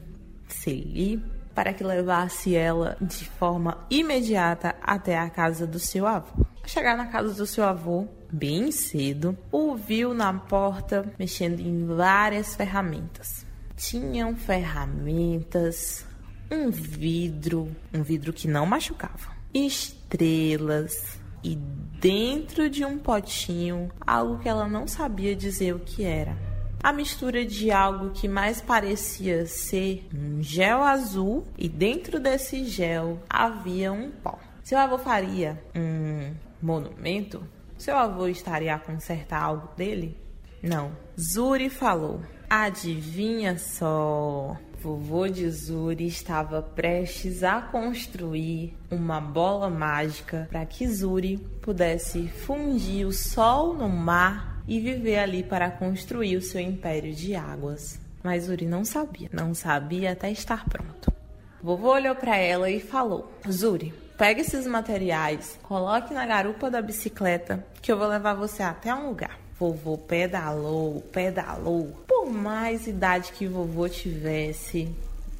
Celi, 0.48 1.22
para 1.54 1.72
que 1.72 1.84
levasse 1.84 2.56
ela 2.56 2.96
de 3.00 3.26
forma 3.26 3.78
imediata 3.88 4.74
até 4.82 5.16
a 5.16 5.30
casa 5.30 5.68
do 5.68 5.78
seu 5.78 6.04
avô. 6.04 6.44
Chegar 6.66 6.96
na 6.96 7.06
casa 7.06 7.32
do 7.34 7.46
seu 7.46 7.62
avô, 7.64 8.08
bem 8.32 8.72
cedo, 8.72 9.36
o 9.52 9.76
viu 9.76 10.14
na 10.14 10.32
porta 10.32 11.12
mexendo 11.18 11.60
em 11.60 11.86
várias 11.86 12.56
ferramentas. 12.56 13.46
Tinham 13.76 14.34
ferramentas, 14.34 16.06
um 16.50 16.70
vidro, 16.70 17.74
um 17.92 18.02
vidro 18.02 18.32
que 18.32 18.48
não 18.48 18.64
machucava, 18.64 19.32
estrelas 19.52 21.20
e 21.44 21.56
dentro 22.00 22.70
de 22.70 22.84
um 22.84 22.98
potinho 22.98 23.90
algo 24.00 24.38
que 24.38 24.48
ela 24.48 24.68
não 24.68 24.86
sabia 24.86 25.36
dizer 25.36 25.74
o 25.74 25.80
que 25.80 26.04
era. 26.04 26.36
A 26.82 26.92
mistura 26.92 27.44
de 27.44 27.70
algo 27.70 28.10
que 28.10 28.26
mais 28.26 28.60
parecia 28.60 29.46
ser 29.46 30.08
um 30.12 30.42
gel 30.42 30.82
azul 30.82 31.46
e 31.56 31.68
dentro 31.68 32.18
desse 32.18 32.64
gel 32.64 33.22
havia 33.30 33.92
um 33.92 34.10
pó. 34.10 34.38
Seu 34.64 34.78
avô 34.78 34.98
faria 34.98 35.62
um 35.74 36.34
monumento? 36.60 37.46
Seu 37.82 37.96
avô 37.96 38.28
estaria 38.28 38.76
a 38.76 38.78
consertar 38.78 39.42
algo 39.42 39.68
dele? 39.76 40.16
Não. 40.62 40.92
Zuri 41.20 41.68
falou: 41.68 42.20
Adivinha 42.48 43.58
só. 43.58 44.56
Vovô 44.80 45.26
de 45.26 45.50
Zuri 45.50 46.06
estava 46.06 46.62
prestes 46.62 47.42
a 47.42 47.60
construir 47.60 48.78
uma 48.88 49.20
bola 49.20 49.68
mágica 49.68 50.46
para 50.48 50.64
que 50.64 50.86
Zuri 50.86 51.38
pudesse 51.60 52.28
fundir 52.28 53.04
o 53.04 53.12
sol 53.12 53.74
no 53.74 53.88
mar 53.88 54.62
e 54.68 54.78
viver 54.78 55.18
ali 55.18 55.42
para 55.42 55.68
construir 55.68 56.36
o 56.36 56.40
seu 56.40 56.60
império 56.60 57.12
de 57.12 57.34
águas. 57.34 57.98
Mas 58.22 58.44
Zuri 58.44 58.64
não 58.64 58.84
sabia, 58.84 59.28
não 59.32 59.54
sabia 59.54 60.12
até 60.12 60.30
estar 60.30 60.64
pronto. 60.68 61.12
Vovô 61.60 61.94
olhou 61.94 62.14
para 62.14 62.36
ela 62.36 62.70
e 62.70 62.78
falou: 62.78 63.32
Zuri, 63.50 63.92
Pega 64.22 64.40
esses 64.40 64.68
materiais, 64.68 65.58
coloque 65.64 66.14
na 66.14 66.24
garupa 66.24 66.70
da 66.70 66.80
bicicleta 66.80 67.66
que 67.82 67.90
eu 67.90 67.98
vou 67.98 68.06
levar 68.06 68.34
você 68.34 68.62
até 68.62 68.94
um 68.94 69.08
lugar. 69.08 69.36
Vovô 69.58 69.98
pedalou, 69.98 71.00
pedalou. 71.12 71.88
Por 72.06 72.30
mais 72.30 72.86
idade 72.86 73.32
que 73.32 73.48
vovô 73.48 73.88
tivesse, 73.88 74.88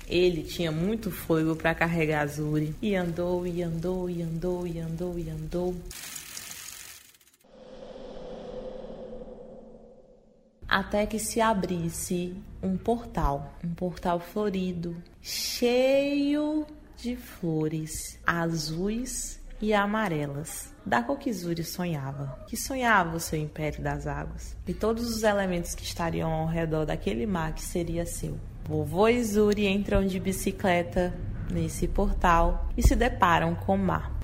ele 0.08 0.42
tinha 0.42 0.72
muito 0.72 1.12
fogo 1.12 1.54
para 1.54 1.76
carregar 1.76 2.22
a 2.22 2.26
Zuri. 2.26 2.74
E 2.82 2.96
andou, 2.96 3.46
e 3.46 3.62
andou, 3.62 4.10
e 4.10 4.20
andou, 4.20 4.66
e 4.66 4.80
andou, 4.80 5.16
e 5.16 5.30
andou. 5.30 5.76
Até 10.66 11.06
que 11.06 11.20
se 11.20 11.40
abrisse 11.40 12.34
um 12.60 12.76
portal, 12.76 13.54
um 13.64 13.72
portal 13.74 14.18
florido, 14.18 14.96
cheio 15.20 16.66
de 17.02 17.16
flores 17.16 18.16
azuis 18.24 19.40
e 19.60 19.74
amarelas. 19.74 20.72
Da 20.86 21.02
cor 21.02 21.18
que 21.18 21.32
Zuri 21.32 21.64
sonhava, 21.64 22.38
que 22.46 22.56
sonhava 22.56 23.16
o 23.16 23.20
seu 23.20 23.38
império 23.38 23.82
das 23.82 24.06
águas, 24.06 24.56
e 24.66 24.72
todos 24.72 25.10
os 25.10 25.24
elementos 25.24 25.74
que 25.74 25.82
estariam 25.82 26.30
ao 26.30 26.46
redor 26.46 26.84
daquele 26.86 27.26
mar 27.26 27.54
que 27.54 27.62
seria 27.62 28.06
seu. 28.06 28.38
Vovô 28.64 29.08
e 29.08 29.22
Zuri 29.22 29.66
entram 29.66 30.06
de 30.06 30.20
bicicleta 30.20 31.12
nesse 31.50 31.88
portal 31.88 32.68
e 32.76 32.86
se 32.86 32.94
deparam 32.94 33.54
com 33.54 33.74
o 33.74 33.78
mar. 33.78 34.21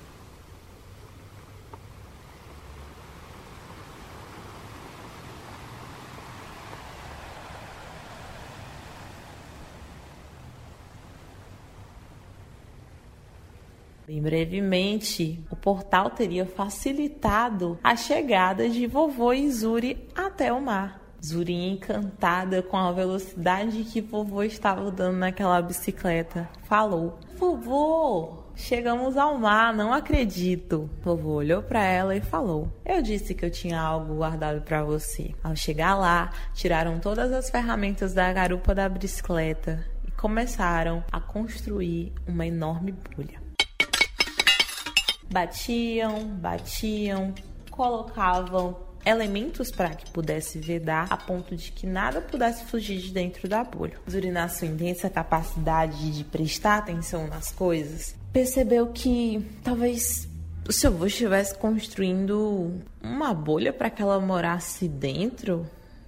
Bem 14.09 14.23
brevemente, 14.23 15.39
o 15.51 15.55
portal 15.55 16.09
teria 16.09 16.43
facilitado 16.43 17.77
a 17.83 17.95
chegada 17.95 18.67
de 18.67 18.87
vovô 18.87 19.31
e 19.31 19.47
Zuri 19.51 20.07
até 20.15 20.51
o 20.51 20.59
mar. 20.59 20.99
Zuri 21.23 21.53
encantada 21.53 22.63
com 22.63 22.75
a 22.75 22.91
velocidade 22.91 23.83
que 23.83 24.01
vovô 24.01 24.41
estava 24.41 24.89
dando 24.89 25.17
naquela 25.17 25.61
bicicleta, 25.61 26.49
falou: 26.63 27.19
Vovô, 27.37 28.45
chegamos 28.55 29.15
ao 29.15 29.37
mar, 29.37 29.75
não 29.75 29.93
acredito. 29.93 30.89
Vovô 31.03 31.33
olhou 31.33 31.61
para 31.61 31.83
ela 31.83 32.15
e 32.15 32.21
falou: 32.21 32.67
Eu 32.83 33.03
disse 33.03 33.35
que 33.35 33.45
eu 33.45 33.51
tinha 33.51 33.79
algo 33.79 34.15
guardado 34.15 34.61
para 34.61 34.83
você. 34.83 35.35
Ao 35.43 35.55
chegar 35.55 35.93
lá, 35.93 36.31
tiraram 36.55 36.99
todas 36.99 37.31
as 37.31 37.51
ferramentas 37.51 38.15
da 38.15 38.33
garupa 38.33 38.73
da 38.73 38.89
bicicleta 38.89 39.85
e 40.03 40.09
começaram 40.09 41.03
a 41.11 41.21
construir 41.21 42.11
uma 42.25 42.47
enorme 42.47 42.91
bolha. 42.91 43.38
Batiam, 45.31 46.25
batiam, 46.25 47.33
colocavam 47.69 48.75
elementos 49.05 49.71
para 49.71 49.89
que 49.91 50.09
pudesse 50.11 50.59
vedar 50.59 51.07
a 51.09 51.17
ponto 51.17 51.55
de 51.55 51.71
que 51.71 51.87
nada 51.87 52.21
pudesse 52.21 52.65
fugir 52.65 52.99
de 52.99 53.11
dentro 53.11 53.47
da 53.47 53.63
bolha. 53.63 53.97
Zuri, 54.09 54.31
na 54.31 54.47
sua 54.49 54.67
intensa 54.67 55.09
capacidade 55.09 56.11
de 56.11 56.23
prestar 56.23 56.79
atenção 56.79 57.27
nas 57.27 57.51
coisas, 57.51 58.15
percebeu 58.31 58.87
que 58.87 59.45
talvez 59.63 60.27
o 60.67 60.71
seu 60.73 60.91
avô 60.91 61.05
estivesse 61.05 61.55
construindo 61.57 62.81
uma 63.01 63.33
bolha 63.33 63.73
para 63.73 63.89
que 63.89 64.01
ela 64.01 64.19
morasse 64.19 64.87
dentro. 64.87 65.65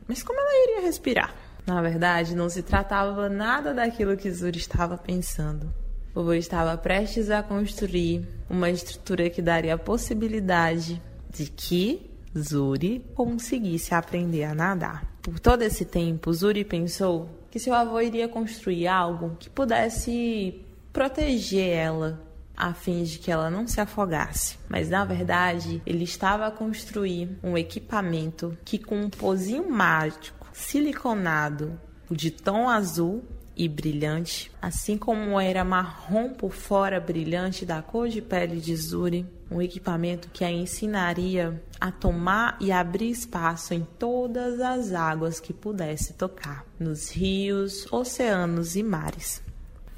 Mas 0.08 0.22
como 0.22 0.40
ela 0.40 0.64
iria 0.68 0.88
respirar? 0.88 1.34
Na 1.66 1.82
verdade, 1.82 2.36
não 2.36 2.50
se 2.50 2.62
tratava 2.62 3.30
nada 3.30 3.74
daquilo 3.74 4.18
que 4.18 4.32
Zuri 4.32 4.58
estava 4.58 4.98
pensando. 4.98 5.74
Vovô 6.14 6.34
estava 6.34 6.78
prestes 6.78 7.30
a 7.30 7.42
construir 7.42 8.28
uma 8.50 8.70
estrutura 8.70 9.30
que 9.30 9.42
daria 9.42 9.76
a 9.76 9.78
possibilidade 9.78 11.02
de 11.30 11.46
que 11.46 12.12
Zuri 12.38 13.06
conseguisse 13.16 13.94
aprender 13.94 14.44
a 14.44 14.54
nadar. 14.54 15.06
Por 15.22 15.40
todo 15.40 15.62
esse 15.62 15.86
tempo, 15.86 16.34
Zuri 16.34 16.66
pensou 16.66 17.30
que 17.50 17.60
seu 17.60 17.74
avô 17.74 18.00
iria 18.02 18.28
construir 18.28 18.88
algo 18.88 19.38
que 19.40 19.50
pudesse 19.50 20.66
proteger 20.92 21.70
ela 21.70 22.22
a 22.56 22.74
fim 22.74 23.04
de 23.04 23.18
que 23.18 23.32
ela 23.32 23.50
não 23.50 23.66
se 23.66 23.80
afogasse. 23.80 24.58
Mas 24.70 24.90
na 24.90 25.06
verdade, 25.06 25.82
ele 25.86 26.04
estava 26.04 26.46
a 26.46 26.52
construir 26.52 27.38
um 27.42 27.58
equipamento 27.58 28.58
que 28.64 28.78
com 28.78 29.02
um 29.02 29.10
pozinho 29.10 29.70
mágico 29.70 30.48
siliconado 30.54 31.80
de 32.10 32.30
tom 32.30 32.70
azul 32.70 33.24
e 33.56 33.68
brilhante, 33.68 34.52
assim 34.62 34.98
como 34.98 35.40
era 35.40 35.64
marrom 35.64 36.30
por 36.30 36.52
fora 36.52 37.00
brilhante 37.00 37.66
da 37.66 37.82
cor 37.82 38.08
de 38.08 38.22
pele 38.22 38.60
de 38.60 38.76
Zuri, 38.76 39.26
um 39.50 39.62
equipamento 39.62 40.30
que 40.32 40.44
a 40.44 40.52
ensinaria 40.52 41.62
a 41.80 41.92
tomar 41.92 42.58
e 42.60 42.72
abrir 42.72 43.10
espaço 43.10 43.74
em 43.74 43.86
todas 44.00 44.60
as 44.62 44.94
águas 44.94 45.40
que 45.40 45.54
pudesse 45.54 46.14
tocar, 46.14 46.66
nos 46.80 47.10
rios, 47.10 47.86
oceanos 47.92 48.76
e 48.76 48.84
mares. 48.84 49.44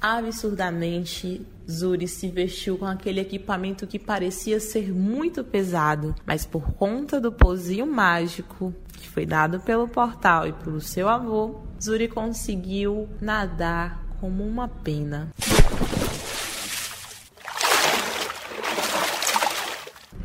Absurdamente, 0.00 1.46
Zuri 1.70 2.06
se 2.06 2.28
vestiu 2.28 2.76
com 2.76 2.86
aquele 2.86 3.20
equipamento 3.20 3.86
que 3.86 3.98
parecia 3.98 4.60
ser 4.60 4.92
muito 4.92 5.42
pesado, 5.42 6.14
mas 6.26 6.44
por 6.44 6.72
conta 6.72 7.20
do 7.20 7.32
pozinho 7.32 7.86
mágico 7.86 8.74
que 8.92 9.08
foi 9.08 9.24
dado 9.24 9.60
pelo 9.60 9.88
portal 9.88 10.46
e 10.46 10.52
pelo 10.52 10.80
seu 10.80 11.08
avô, 11.08 11.60
Zuri 11.82 12.08
conseguiu 12.08 13.08
nadar 13.20 14.04
como 14.20 14.44
uma 14.44 14.68
pena. 14.68 15.30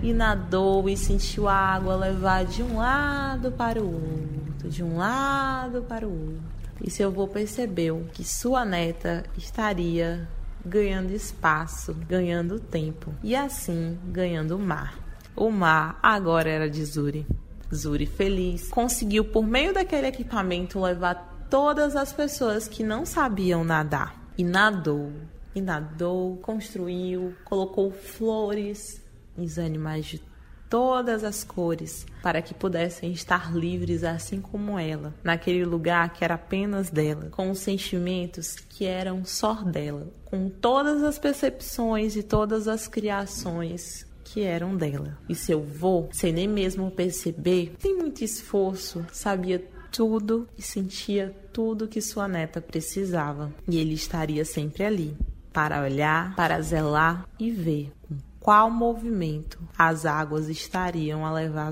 E 0.02 0.14
nadou 0.14 0.88
e 0.90 0.96
sentiu 0.96 1.48
a 1.48 1.54
água 1.54 1.96
levar 1.96 2.46
de 2.46 2.64
um 2.64 2.78
lado 2.78 3.52
para 3.52 3.82
o 3.82 3.94
outro, 3.94 4.70
de 4.70 4.84
um 4.84 4.98
lado 4.98 5.82
para 5.82 6.08
o 6.08 6.12
outro 6.12 6.60
e 6.82 6.90
seu 6.90 7.10
avô 7.10 7.28
percebeu 7.28 8.08
que 8.14 8.24
sua 8.24 8.64
neta 8.64 9.24
estaria 9.38 10.28
ganhando 10.66 11.12
espaço, 11.12 11.94
ganhando 12.08 12.60
tempo 12.60 13.14
e 13.24 13.36
assim 13.36 13.98
ganhando 14.06 14.56
o 14.56 14.60
mar. 14.60 14.98
O 15.36 15.50
mar 15.50 16.00
agora 16.02 16.50
era 16.50 16.70
de 16.70 16.84
Zuri. 16.84 17.26
Zuri, 17.74 18.06
feliz, 18.06 18.68
conseguiu 18.70 19.24
por 19.26 19.46
meio 19.46 19.74
daquele 19.74 20.08
equipamento 20.08 20.82
levar 20.82 21.48
todas 21.50 21.96
as 21.96 22.12
pessoas 22.12 22.68
que 22.68 22.84
não 22.84 23.06
sabiam 23.06 23.64
nadar 23.64 24.20
e 24.38 24.44
nadou. 24.44 25.12
E 25.56 25.62
nadou, 25.62 26.38
construiu, 26.38 27.34
colocou 27.44 27.92
flores 27.92 29.02
nos 29.36 29.58
animais 29.58 30.06
de 30.06 30.22
todas 30.70 31.24
as 31.24 31.44
cores, 31.44 32.06
para 32.22 32.42
que 32.42 32.54
pudessem 32.54 33.12
estar 33.12 33.56
livres 33.56 34.04
assim 34.04 34.40
como 34.40 34.78
ela, 34.78 35.14
naquele 35.24 35.66
lugar 35.66 36.14
que 36.14 36.24
era 36.24 36.36
apenas 36.36 36.90
dela, 36.90 37.30
com 37.32 37.50
os 37.50 37.60
sentimentos 37.60 38.56
que 38.56 38.86
eram 38.86 39.26
só 39.26 39.56
dela, 39.56 40.08
com 40.26 40.50
todas 40.50 41.04
as 41.04 41.18
percepções 41.18 42.16
e 42.16 42.22
todas 42.22 42.68
as 42.68 42.88
criações 42.88 44.08
que 44.24 44.42
eram 44.42 44.76
dela. 44.78 45.18
E 45.28 45.34
seu 45.34 45.62
vô, 45.62 46.08
sem 46.12 46.32
nem 46.32 46.48
mesmo 46.48 46.92
perceber, 46.92 47.74
sem 47.80 47.98
muito 47.98 48.24
esforço, 48.24 49.06
sabia 49.12 49.64
tudo 49.92 50.48
e 50.56 50.62
sentia 50.62 51.36
tudo 51.52 51.88
que 51.88 52.00
sua 52.00 52.28
neta 52.28 52.62
precisava. 52.62 53.52
E 53.68 53.78
ele 53.80 53.96
estaria 53.96 54.46
sempre 54.46 54.84
ali 54.84 55.18
para 55.52 55.82
olhar, 55.82 56.36
para 56.36 56.62
zelar 56.62 57.28
e 57.40 57.50
ver 57.50 57.92
com 58.08 58.16
qual 58.50 58.72
movimento 58.72 59.60
as 59.78 60.08
águas 60.08 60.50
estariam 60.50 61.24
a 61.24 61.32
levar 61.32 61.68
a 61.68 61.72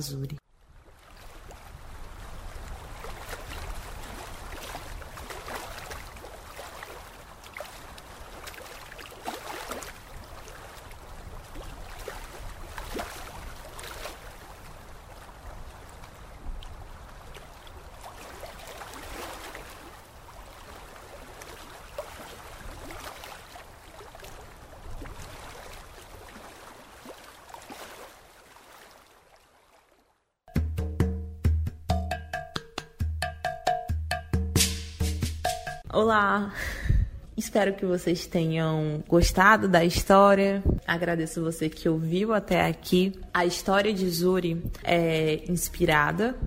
Olá! 35.99 36.53
Espero 37.35 37.73
que 37.73 37.83
vocês 37.83 38.27
tenham 38.27 39.03
gostado 39.07 39.67
da 39.67 39.83
história. 39.83 40.61
Agradeço 40.85 41.41
você 41.41 41.69
que 41.69 41.89
ouviu 41.89 42.35
até 42.35 42.67
aqui. 42.67 43.19
A 43.33 43.47
história 43.47 43.91
de 43.91 44.07
Zuri 44.07 44.63
é 44.83 45.41
inspirada 45.49 46.37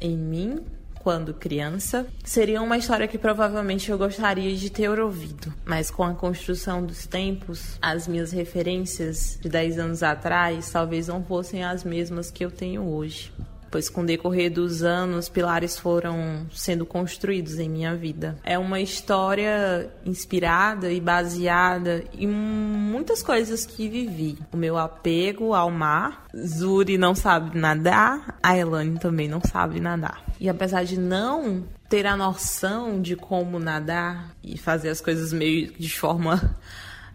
em 0.00 0.16
mim 0.16 0.64
quando 1.00 1.34
criança. 1.34 2.06
Seria 2.24 2.62
uma 2.62 2.78
história 2.78 3.06
que 3.06 3.18
provavelmente 3.18 3.90
eu 3.90 3.98
gostaria 3.98 4.56
de 4.56 4.70
ter 4.70 4.98
ouvido, 4.98 5.52
mas 5.66 5.90
com 5.90 6.02
a 6.02 6.14
construção 6.14 6.82
dos 6.82 7.06
tempos, 7.06 7.76
as 7.82 8.08
minhas 8.08 8.32
referências 8.32 9.38
de 9.38 9.50
10 9.50 9.78
anos 9.80 10.02
atrás 10.02 10.70
talvez 10.70 11.08
não 11.08 11.22
fossem 11.22 11.62
as 11.62 11.84
mesmas 11.84 12.30
que 12.30 12.42
eu 12.42 12.50
tenho 12.50 12.82
hoje 12.88 13.30
pois 13.74 13.88
com 13.88 14.02
o 14.02 14.06
decorrer 14.06 14.52
dos 14.52 14.84
anos, 14.84 15.28
pilares 15.28 15.76
foram 15.76 16.46
sendo 16.52 16.86
construídos 16.86 17.58
em 17.58 17.68
minha 17.68 17.92
vida. 17.96 18.38
É 18.44 18.56
uma 18.56 18.80
história 18.80 19.90
inspirada 20.06 20.92
e 20.92 21.00
baseada 21.00 22.04
em 22.16 22.28
muitas 22.28 23.20
coisas 23.20 23.66
que 23.66 23.88
vivi. 23.88 24.38
O 24.52 24.56
meu 24.56 24.78
apego 24.78 25.54
ao 25.54 25.72
mar, 25.72 26.24
Zuri 26.36 26.96
não 26.96 27.16
sabe 27.16 27.58
nadar, 27.58 28.38
a 28.40 28.56
Elane 28.56 28.96
também 29.00 29.26
não 29.26 29.40
sabe 29.40 29.80
nadar. 29.80 30.22
E 30.38 30.48
apesar 30.48 30.84
de 30.84 30.96
não 30.96 31.64
ter 31.88 32.06
a 32.06 32.16
noção 32.16 33.02
de 33.02 33.16
como 33.16 33.58
nadar 33.58 34.36
e 34.40 34.56
fazer 34.56 34.90
as 34.90 35.00
coisas 35.00 35.32
meio 35.32 35.72
de 35.72 35.90
forma 35.90 36.56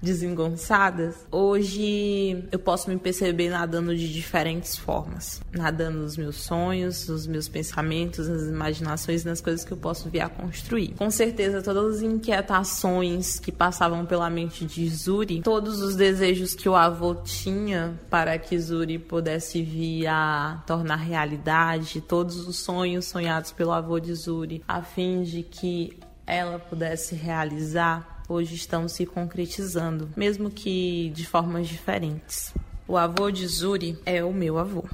desengonçadas, 0.02 1.16
hoje 1.32 2.46
eu 2.52 2.60
posso 2.60 2.90
me 2.90 2.98
perceber 2.98 3.50
nadando 3.50 3.96
de 3.96 4.12
diferentes 4.12 4.78
formas. 4.78 5.42
Nadando 5.52 6.00
nos 6.00 6.18
meus 6.18 6.38
sonhos, 6.38 7.08
nos 7.08 7.28
meus 7.28 7.48
pensamentos, 7.48 8.28
nas 8.28 8.44
imaginações, 8.44 9.24
nas 9.24 9.42
coisas 9.42 9.66
que 9.66 9.72
eu 9.72 9.78
posso 9.78 10.10
vir 10.10 10.22
a 10.22 10.30
construir. 10.30 10.94
Com 10.98 11.12
certeza, 11.12 11.62
todas 11.62 11.98
as 11.98 12.02
inquietações 12.02 13.40
que 13.40 13.52
passavam 13.52 14.06
pela 14.06 14.30
mente 14.30 14.66
de 14.66 14.88
Zuri, 14.90 15.42
todos 15.42 15.82
os 15.82 15.96
desejos 15.96 16.54
que 16.54 16.70
o 16.70 16.76
avô 16.76 17.16
tinha 17.16 18.00
para 18.10 18.38
que 18.38 18.58
Zuri 18.58 18.98
pudesse 18.98 19.62
vir 19.62 20.08
a 20.08 20.64
tornar 20.66 20.98
realidade, 20.98 22.02
todos 22.02 22.48
os 22.48 22.58
sonhos 22.58 23.06
sonhados 23.06 23.52
pelo 23.52 23.72
avô 23.72 24.00
de 24.00 24.14
Zuri, 24.14 24.64
a 24.68 24.82
fim 24.82 25.24
de 25.24 25.44
que 25.44 25.98
ela 26.26 26.60
pudesse 26.60 27.16
realizar 27.16 28.19
hoje 28.30 28.56
estão 28.56 28.88
se 28.88 29.06
concretizando, 29.06 30.10
mesmo 30.16 30.52
que 30.52 31.10
de 31.16 31.26
formas 31.26 31.68
diferentes. 31.68 32.54
O 32.88 32.96
avô 32.96 33.32
de 33.32 33.46
Zuri 33.48 33.98
é 34.06 34.24
o 34.24 34.32
meu 34.32 34.58
avô. 34.58 34.86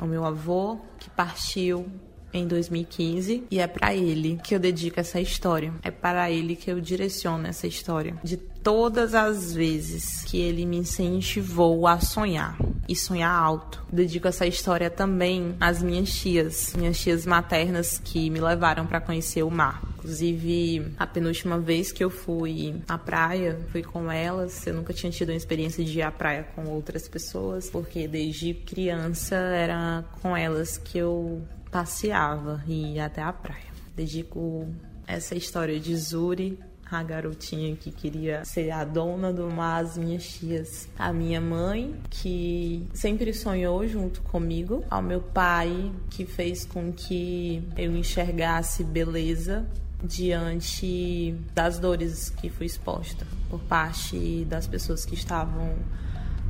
O 0.00 0.06
meu 0.06 0.24
avô 0.24 0.78
que 0.98 1.08
partiu 1.10 1.86
em 2.32 2.46
2015 2.46 3.44
e 3.50 3.60
é 3.60 3.66
para 3.66 3.94
ele 3.94 4.38
que 4.42 4.54
eu 4.54 4.58
dedico 4.58 5.00
essa 5.00 5.20
história. 5.20 5.72
É 5.82 5.90
para 5.90 6.30
ele 6.30 6.56
que 6.56 6.70
eu 6.70 6.80
direciono 6.80 7.46
essa 7.46 7.66
história. 7.66 8.16
De 8.22 8.36
todas 8.36 9.14
as 9.14 9.54
vezes 9.54 10.24
que 10.24 10.40
ele 10.40 10.66
me 10.66 10.78
incentivou 10.78 11.86
a 11.86 12.00
sonhar 12.00 12.58
e 12.88 12.96
sonhar 12.96 13.30
alto. 13.30 13.84
Dedico 13.92 14.28
essa 14.28 14.46
história 14.46 14.90
também 14.90 15.56
às 15.60 15.82
minhas 15.82 16.12
tias, 16.12 16.74
minhas 16.76 16.98
tias 16.98 17.26
maternas 17.26 18.00
que 18.02 18.30
me 18.30 18.40
levaram 18.40 18.86
para 18.86 19.00
conhecer 19.00 19.42
o 19.42 19.50
mar. 19.50 19.82
Inclusive, 19.98 20.92
a 20.98 21.06
penúltima 21.06 21.58
vez 21.58 21.90
que 21.90 22.04
eu 22.04 22.10
fui 22.10 22.82
à 22.86 22.98
praia, 22.98 23.58
fui 23.72 23.82
com 23.82 24.10
elas. 24.12 24.66
Eu 24.66 24.74
nunca 24.74 24.92
tinha 24.92 25.10
tido 25.10 25.30
uma 25.30 25.36
experiência 25.36 25.82
de 25.82 25.98
ir 25.98 26.02
à 26.02 26.10
praia 26.10 26.46
com 26.54 26.66
outras 26.66 27.08
pessoas, 27.08 27.70
porque 27.70 28.06
desde 28.06 28.52
criança 28.52 29.34
era 29.34 30.04
com 30.20 30.36
elas 30.36 30.76
que 30.76 30.98
eu 30.98 31.42
passeava 31.70 32.62
e 32.66 32.94
ia 32.94 33.06
até 33.06 33.22
a 33.22 33.32
praia. 33.32 33.72
Dedico 33.96 34.68
essa 35.06 35.34
história 35.34 35.78
de 35.80 35.96
Zuri 35.96 36.58
a 36.90 37.02
garotinha 37.02 37.76
que 37.76 37.90
queria 37.90 38.44
ser 38.44 38.70
a 38.70 38.84
dona 38.84 39.32
do 39.32 39.50
mar, 39.50 39.82
as 39.82 39.96
minhas 39.96 40.24
tias, 40.24 40.88
a 40.98 41.12
minha 41.12 41.40
mãe, 41.40 41.94
que 42.10 42.86
sempre 42.92 43.32
sonhou 43.32 43.86
junto 43.86 44.22
comigo, 44.22 44.84
ao 44.90 45.02
meu 45.02 45.20
pai, 45.20 45.92
que 46.10 46.24
fez 46.24 46.64
com 46.64 46.92
que 46.92 47.62
eu 47.76 47.96
enxergasse 47.96 48.84
beleza 48.84 49.66
diante 50.02 51.34
das 51.54 51.78
dores 51.78 52.28
que 52.28 52.50
fui 52.50 52.66
exposta 52.66 53.26
por 53.48 53.60
parte 53.60 54.44
das 54.44 54.66
pessoas 54.66 55.04
que 55.04 55.14
estavam 55.14 55.74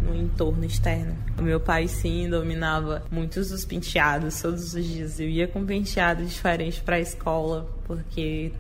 no 0.03 0.15
entorno 0.15 0.65
externo. 0.65 1.17
O 1.39 1.43
meu 1.43 1.61
pai 1.61 1.87
sim 1.87 2.29
dominava 2.29 3.05
muitos 3.11 3.51
dos 3.51 3.65
penteados 3.65 4.41
todos 4.43 4.75
os 4.75 4.85
dias. 4.85 5.21
Eu 5.21 5.29
ia 5.29 5.47
com 5.47 5.65
penteado 5.65 6.25
diferente 6.25 6.83
para 6.83 6.97
a 6.97 7.01
escola 7.01 7.71
porque 7.85 8.53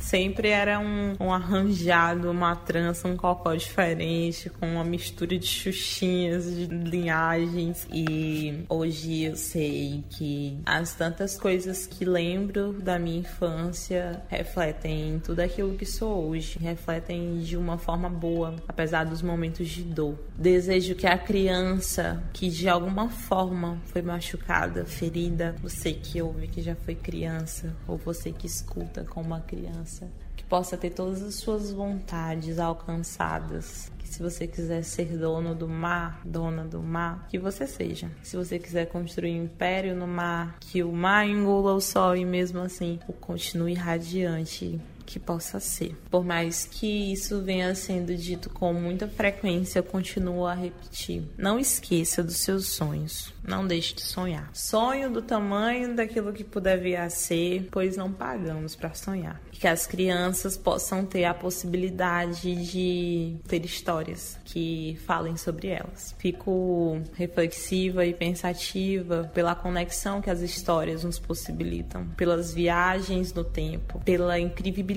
Sempre 0.00 0.48
era 0.48 0.80
um, 0.80 1.14
um 1.20 1.32
arranjado, 1.32 2.30
uma 2.30 2.56
trança, 2.56 3.06
um 3.06 3.16
cocó 3.16 3.54
diferente, 3.54 4.50
com 4.50 4.66
uma 4.66 4.84
mistura 4.84 5.38
de 5.38 5.46
xuxinhas, 5.46 6.52
de 6.52 6.66
linhagens. 6.66 7.86
E 7.92 8.64
hoje 8.68 9.24
eu 9.24 9.36
sei 9.36 10.02
que 10.10 10.58
as 10.64 10.94
tantas 10.94 11.38
coisas 11.38 11.86
que 11.86 12.04
lembro 12.04 12.72
da 12.72 12.98
minha 12.98 13.20
infância 13.20 14.22
refletem 14.28 15.20
tudo 15.22 15.40
aquilo 15.40 15.76
que 15.76 15.86
sou 15.86 16.28
hoje, 16.28 16.58
refletem 16.58 17.38
de 17.38 17.56
uma 17.56 17.78
forma 17.78 18.08
boa, 18.08 18.56
apesar 18.66 19.04
dos 19.04 19.22
momentos 19.22 19.68
de 19.68 19.82
dor. 19.82 20.18
Desejo 20.36 20.94
que 20.94 21.06
a 21.06 21.18
criança 21.18 22.22
que 22.32 22.48
de 22.48 22.68
alguma 22.68 23.08
forma 23.10 23.78
foi 23.86 24.02
machucada, 24.02 24.84
ferida, 24.84 25.54
você 25.62 25.92
que 25.92 26.20
ouve 26.22 26.48
que 26.48 26.62
já 26.62 26.74
foi 26.74 26.94
criança, 26.94 27.76
ou 27.86 27.96
você 27.98 28.32
que 28.32 28.46
escuta 28.46 29.04
como 29.04 29.26
uma 29.26 29.40
criança, 29.40 29.89
que 30.36 30.44
possa 30.44 30.76
ter 30.76 30.90
todas 30.90 31.22
as 31.22 31.34
suas 31.34 31.72
vontades 31.72 32.58
alcançadas. 32.58 33.90
Que 33.98 34.08
se 34.08 34.22
você 34.22 34.46
quiser 34.46 34.82
ser 34.82 35.16
dono 35.16 35.54
do 35.54 35.68
mar, 35.68 36.20
dona 36.24 36.64
do 36.64 36.80
mar, 36.82 37.26
que 37.28 37.38
você 37.38 37.66
seja. 37.66 38.10
Se 38.22 38.36
você 38.36 38.58
quiser 38.58 38.86
construir 38.86 39.38
um 39.38 39.44
império 39.44 39.94
no 39.94 40.06
mar, 40.06 40.56
que 40.60 40.82
o 40.82 40.92
mar 40.92 41.26
engula 41.26 41.74
o 41.74 41.80
sol 41.80 42.16
e 42.16 42.24
mesmo 42.24 42.60
assim 42.60 42.98
o 43.08 43.12
continue 43.12 43.74
radiante 43.74 44.80
que 45.10 45.18
possa 45.18 45.58
ser. 45.58 45.96
Por 46.08 46.24
mais 46.24 46.64
que 46.64 47.12
isso 47.12 47.42
venha 47.42 47.74
sendo 47.74 48.14
dito 48.14 48.48
com 48.48 48.72
muita 48.72 49.08
frequência, 49.08 49.80
eu 49.80 49.82
continuo 49.82 50.46
a 50.46 50.54
repetir. 50.54 51.24
Não 51.36 51.58
esqueça 51.58 52.22
dos 52.22 52.36
seus 52.36 52.68
sonhos. 52.68 53.34
Não 53.42 53.66
deixe 53.66 53.94
de 53.94 54.02
sonhar. 54.02 54.48
Sonho 54.52 55.10
do 55.10 55.20
tamanho 55.20 55.96
daquilo 55.96 56.32
que 56.32 56.44
puder 56.44 56.78
vir 56.78 56.96
a 56.96 57.10
ser, 57.10 57.68
pois 57.70 57.96
não 57.96 58.12
pagamos 58.12 58.76
para 58.76 58.94
sonhar. 58.94 59.40
Que 59.50 59.66
as 59.66 59.86
crianças 59.86 60.56
possam 60.56 61.04
ter 61.04 61.24
a 61.24 61.34
possibilidade 61.34 62.54
de 62.70 63.36
ter 63.48 63.64
histórias 63.64 64.38
que 64.44 64.96
falem 65.04 65.36
sobre 65.36 65.68
elas. 65.68 66.14
Fico 66.18 67.00
reflexiva 67.14 68.06
e 68.06 68.14
pensativa 68.14 69.30
pela 69.34 69.54
conexão 69.54 70.20
que 70.20 70.30
as 70.30 70.40
histórias 70.40 71.02
nos 71.02 71.18
possibilitam, 71.18 72.06
pelas 72.16 72.54
viagens 72.54 73.32
no 73.32 73.42
tempo, 73.42 74.00
pela 74.04 74.38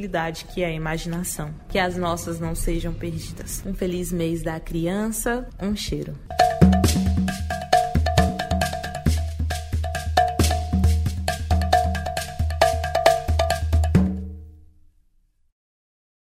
incrívelidade 0.03 0.45
que 0.45 0.61
é 0.61 0.67
a 0.67 0.71
imaginação. 0.71 1.53
Que 1.69 1.79
as 1.79 1.95
nossas 1.95 2.39
não 2.39 2.53
sejam 2.55 2.93
perdidas. 2.93 3.63
Um 3.65 3.73
feliz 3.73 4.11
mês 4.11 4.43
da 4.43 4.59
criança, 4.59 5.47
um 5.61 5.75
cheiro. 5.75 6.13